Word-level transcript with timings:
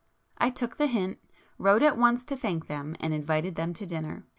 I 0.39 0.49
took 0.49 0.77
the 0.77 0.87
hint,—wrote 0.87 1.83
at 1.83 1.95
once 1.95 2.25
to 2.25 2.35
thank 2.35 2.65
them, 2.65 2.95
and 2.99 3.13
invited 3.13 3.53
them 3.53 3.71
to 3.75 3.85
dinner. 3.85 4.25